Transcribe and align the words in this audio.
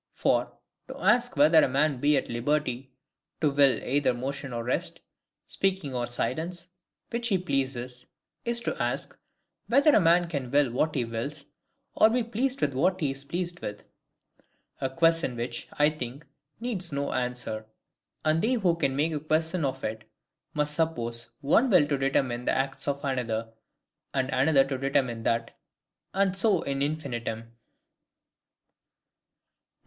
For, 0.15 0.51
to 0.87 0.97
ask 0.97 1.37
whether 1.37 1.63
a 1.63 1.67
man 1.69 1.99
be 1.99 2.17
at 2.17 2.27
liberty 2.27 2.91
to 3.39 3.51
will 3.51 3.83
either 3.83 4.15
motion 4.15 4.51
or 4.51 4.63
rest, 4.63 4.99
speaking 5.45 5.93
or 5.93 6.07
silence, 6.07 6.69
which 7.11 7.27
he 7.27 7.37
pleases, 7.37 8.07
is 8.43 8.61
to 8.61 8.75
ask 8.81 9.15
whether 9.67 9.93
a 9.93 9.99
man 10.01 10.27
can 10.27 10.49
will 10.49 10.71
what 10.71 10.95
he 10.95 11.05
wills, 11.05 11.45
or 11.93 12.09
be 12.09 12.23
pleased 12.23 12.61
with 12.61 12.73
what 12.73 12.99
he 12.99 13.11
is 13.11 13.23
pleased 13.25 13.59
with? 13.59 13.83
A 14.79 14.89
question 14.89 15.35
which, 15.35 15.67
I 15.73 15.91
think, 15.91 16.25
needs 16.59 16.91
no 16.91 17.13
answer: 17.13 17.67
and 18.25 18.41
they 18.41 18.53
who 18.53 18.75
can 18.77 18.95
make 18.95 19.11
a 19.13 19.19
question 19.19 19.63
of 19.63 19.83
it 19.83 20.05
must 20.55 20.73
suppose 20.73 21.29
one 21.41 21.69
will 21.69 21.87
to 21.87 21.95
determine 21.99 22.45
the 22.45 22.53
acts 22.57 22.87
of 22.87 23.05
another, 23.05 23.49
and 24.15 24.31
another 24.31 24.63
to 24.65 24.79
determine 24.79 25.21
that, 25.25 25.55
and 26.11 26.35
so 26.35 26.61
on 26.61 26.67
in 26.69 26.81
infinitum. 26.81 27.51